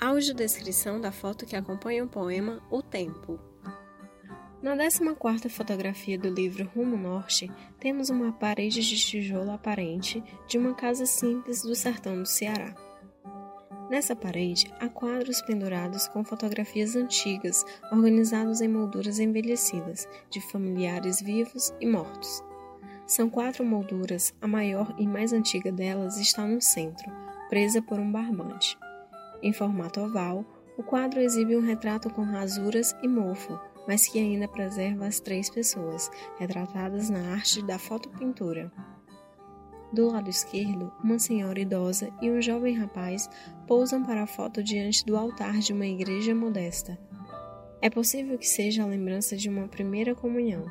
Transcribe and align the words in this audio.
Audiodescrição 0.00 1.00
da 1.00 1.10
foto 1.10 1.44
que 1.44 1.56
acompanha 1.56 2.04
o 2.04 2.08
poema 2.08 2.62
O 2.70 2.80
Tempo. 2.80 3.36
Na 4.62 4.76
14ª 4.76 5.48
fotografia 5.48 6.16
do 6.16 6.28
livro 6.28 6.70
Rumo 6.72 6.96
Norte, 6.96 7.50
temos 7.80 8.08
uma 8.08 8.30
parede 8.30 8.80
de 8.80 8.96
tijolo 8.96 9.50
aparente 9.50 10.22
de 10.46 10.56
uma 10.56 10.72
casa 10.72 11.04
simples 11.04 11.62
do 11.62 11.74
sertão 11.74 12.22
do 12.22 12.26
Ceará. 12.26 12.76
Nessa 13.90 14.14
parede 14.14 14.72
há 14.78 14.88
quadros 14.88 15.42
pendurados 15.42 16.06
com 16.06 16.22
fotografias 16.22 16.94
antigas, 16.94 17.64
organizados 17.90 18.60
em 18.60 18.68
molduras 18.68 19.18
envelhecidas, 19.18 20.06
de 20.30 20.40
familiares 20.40 21.20
vivos 21.20 21.74
e 21.80 21.86
mortos. 21.88 22.40
São 23.04 23.28
quatro 23.28 23.64
molduras, 23.64 24.32
a 24.40 24.46
maior 24.46 24.94
e 24.96 25.08
mais 25.08 25.32
antiga 25.32 25.72
delas 25.72 26.18
está 26.18 26.46
no 26.46 26.62
centro, 26.62 27.10
presa 27.48 27.82
por 27.82 27.98
um 27.98 28.12
barbante. 28.12 28.78
Em 29.42 29.52
formato 29.52 30.00
oval, 30.00 30.44
o 30.76 30.82
quadro 30.82 31.20
exibe 31.20 31.56
um 31.56 31.60
retrato 31.60 32.10
com 32.10 32.22
rasuras 32.22 32.94
e 33.02 33.08
mofo, 33.08 33.58
mas 33.86 34.06
que 34.06 34.18
ainda 34.18 34.46
preserva 34.46 35.06
as 35.06 35.20
três 35.20 35.48
pessoas, 35.48 36.10
retratadas 36.38 37.08
na 37.08 37.32
arte 37.32 37.64
da 37.64 37.78
fotopintura. 37.78 38.70
Do 39.92 40.08
lado 40.08 40.28
esquerdo, 40.28 40.92
uma 41.02 41.18
senhora 41.18 41.58
idosa 41.58 42.12
e 42.20 42.30
um 42.30 42.42
jovem 42.42 42.74
rapaz 42.74 43.28
pousam 43.66 44.04
para 44.04 44.22
a 44.22 44.26
foto 44.26 44.62
diante 44.62 45.04
do 45.06 45.16
altar 45.16 45.58
de 45.58 45.72
uma 45.72 45.86
igreja 45.86 46.34
modesta. 46.34 46.98
É 47.80 47.88
possível 47.88 48.36
que 48.36 48.46
seja 48.46 48.82
a 48.82 48.86
lembrança 48.86 49.36
de 49.36 49.48
uma 49.48 49.66
primeira 49.66 50.14
comunhão. 50.14 50.66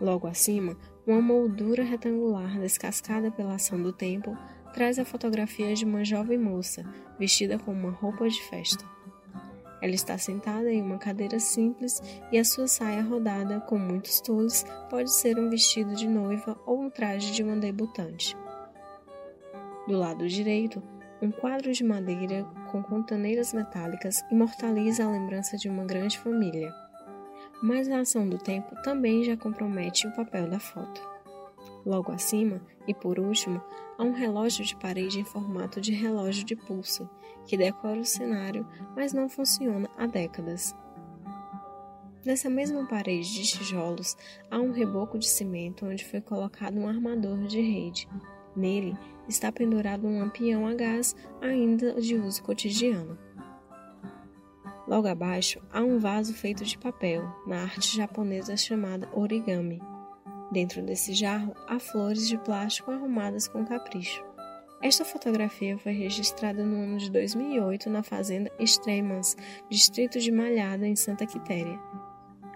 Logo 0.00 0.26
acima, 0.26 0.76
uma 1.06 1.20
moldura 1.20 1.82
retangular 1.82 2.58
descascada 2.58 3.30
pela 3.30 3.54
ação 3.54 3.80
do 3.82 3.92
tempo 3.92 4.36
traz 4.72 4.98
a 4.98 5.04
fotografia 5.04 5.74
de 5.74 5.84
uma 5.84 6.04
jovem 6.04 6.38
moça 6.38 6.84
vestida 7.18 7.58
com 7.58 7.72
uma 7.72 7.90
roupa 7.90 8.28
de 8.28 8.42
festa. 8.42 8.84
Ela 9.82 9.94
está 9.94 10.18
sentada 10.18 10.70
em 10.70 10.82
uma 10.82 10.98
cadeira 10.98 11.40
simples 11.40 12.02
e 12.30 12.38
a 12.38 12.44
sua 12.44 12.68
saia 12.68 13.02
rodada 13.02 13.60
com 13.60 13.78
muitos 13.78 14.20
tules 14.20 14.64
pode 14.90 15.10
ser 15.12 15.38
um 15.38 15.48
vestido 15.48 15.94
de 15.94 16.06
noiva 16.06 16.58
ou 16.66 16.82
um 16.82 16.90
traje 16.90 17.32
de 17.32 17.42
uma 17.42 17.56
debutante. 17.56 18.36
Do 19.88 19.96
lado 19.96 20.28
direito, 20.28 20.82
um 21.22 21.30
quadro 21.30 21.72
de 21.72 21.82
madeira 21.82 22.44
com 22.70 22.82
contaneiras 22.82 23.52
metálicas 23.52 24.22
imortaliza 24.30 25.04
a 25.04 25.10
lembrança 25.10 25.56
de 25.56 25.68
uma 25.68 25.84
grande 25.84 26.18
família. 26.18 26.70
Mas 27.62 27.88
a 27.88 28.00
ação 28.00 28.28
do 28.28 28.38
tempo 28.38 28.74
também 28.82 29.22
já 29.24 29.36
compromete 29.36 30.06
o 30.06 30.14
papel 30.14 30.48
da 30.48 30.58
foto. 30.58 31.00
Logo 31.84 32.12
acima, 32.12 32.60
e 32.86 32.94
por 32.94 33.18
último, 33.18 33.62
há 33.98 34.02
um 34.02 34.12
relógio 34.12 34.64
de 34.64 34.76
parede 34.76 35.20
em 35.20 35.24
formato 35.24 35.80
de 35.80 35.92
relógio 35.92 36.44
de 36.44 36.56
pulso, 36.56 37.08
que 37.46 37.56
decora 37.56 38.00
o 38.00 38.04
cenário, 38.04 38.66
mas 38.96 39.12
não 39.12 39.28
funciona 39.28 39.88
há 39.96 40.06
décadas. 40.06 40.74
Nessa 42.24 42.50
mesma 42.50 42.86
parede 42.86 43.32
de 43.32 43.42
tijolos, 43.42 44.14
há 44.50 44.58
um 44.58 44.72
reboco 44.72 45.18
de 45.18 45.26
cimento 45.26 45.86
onde 45.86 46.04
foi 46.04 46.20
colocado 46.20 46.78
um 46.78 46.86
armador 46.86 47.46
de 47.46 47.60
rede. 47.60 48.06
Nele 48.54 48.94
está 49.26 49.50
pendurado 49.50 50.06
um 50.06 50.18
lampião 50.18 50.66
a 50.66 50.74
gás, 50.74 51.16
ainda 51.40 51.94
de 51.94 52.16
uso 52.16 52.42
cotidiano. 52.42 53.18
Logo 54.90 55.06
abaixo 55.06 55.62
há 55.72 55.80
um 55.82 56.00
vaso 56.00 56.34
feito 56.34 56.64
de 56.64 56.76
papel, 56.76 57.22
na 57.46 57.62
arte 57.62 57.96
japonesa 57.96 58.56
chamada 58.56 59.08
origami. 59.12 59.80
Dentro 60.50 60.82
desse 60.82 61.14
jarro 61.14 61.54
há 61.68 61.78
flores 61.78 62.26
de 62.26 62.36
plástico 62.36 62.90
arrumadas 62.90 63.46
com 63.46 63.64
capricho. 63.64 64.24
Esta 64.82 65.04
fotografia 65.04 65.78
foi 65.78 65.92
registrada 65.92 66.64
no 66.64 66.82
ano 66.82 66.98
de 66.98 67.08
2008 67.08 67.88
na 67.88 68.02
fazenda 68.02 68.50
Extremas, 68.58 69.36
distrito 69.68 70.18
de 70.18 70.32
Malhada, 70.32 70.84
em 70.84 70.96
Santa 70.96 71.24
Quitéria. 71.24 71.78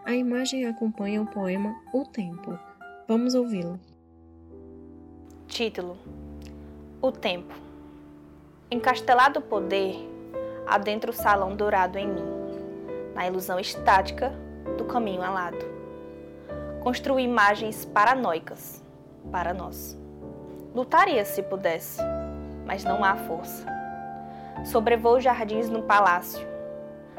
A 0.04 0.16
imagem 0.16 0.66
acompanha 0.66 1.22
o 1.22 1.26
poema 1.26 1.72
O 1.92 2.04
Tempo. 2.04 2.58
Vamos 3.06 3.36
ouvi-lo. 3.36 3.78
Título: 5.47 5.97
O 7.00 7.12
Tempo. 7.12 7.54
Encastelado 8.72 9.41
poder, 9.41 10.13
adentra 10.66 11.10
o 11.10 11.14
salão 11.14 11.54
dourado 11.54 11.98
em 11.98 12.08
mim, 12.08 12.26
na 13.14 13.26
ilusão 13.26 13.58
estática 13.58 14.32
do 14.76 14.84
caminho 14.84 15.22
alado 15.22 15.75
construir 16.84 17.25
imagens 17.25 17.86
paranoicas 17.86 18.84
para 19.32 19.54
nós. 19.54 19.98
Lutaria 20.74 21.24
se 21.24 21.42
pudesse, 21.42 22.03
mas 22.66 22.84
não 22.84 23.03
há 23.03 23.16
força. 23.16 23.66
Sobrevoo 24.66 25.19
jardins 25.19 25.70
no 25.70 25.82
palácio, 25.82 26.47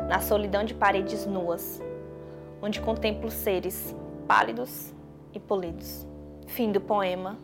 na 0.08 0.20
solidão 0.20 0.64
de 0.64 0.76
paredes 0.76 1.26
nuas, 1.26 1.82
onde 2.62 2.80
contemplo 2.80 3.32
seres 3.32 3.96
pálidos 4.28 4.94
e 5.34 5.40
polidos. 5.40 6.06
Fim 6.46 6.72
do 6.72 6.80
poema 6.80 7.36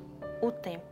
O 0.44 0.52
Tempo. 0.52 0.91